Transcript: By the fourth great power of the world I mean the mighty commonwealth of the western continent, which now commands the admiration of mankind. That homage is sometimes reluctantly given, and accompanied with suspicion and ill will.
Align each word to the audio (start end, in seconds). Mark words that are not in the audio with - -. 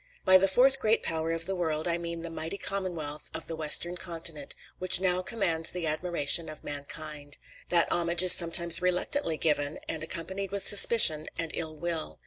By 0.25 0.39
the 0.39 0.47
fourth 0.47 0.79
great 0.79 1.03
power 1.03 1.31
of 1.31 1.45
the 1.45 1.53
world 1.53 1.87
I 1.87 1.99
mean 1.99 2.21
the 2.21 2.31
mighty 2.31 2.57
commonwealth 2.57 3.29
of 3.35 3.45
the 3.45 3.55
western 3.55 3.95
continent, 3.95 4.55
which 4.79 4.99
now 4.99 5.21
commands 5.21 5.69
the 5.69 5.85
admiration 5.85 6.49
of 6.49 6.63
mankind. 6.63 7.37
That 7.69 7.91
homage 7.91 8.23
is 8.23 8.33
sometimes 8.33 8.81
reluctantly 8.81 9.37
given, 9.37 9.77
and 9.87 10.01
accompanied 10.03 10.49
with 10.49 10.67
suspicion 10.67 11.27
and 11.37 11.51
ill 11.53 11.77
will. 11.77 12.19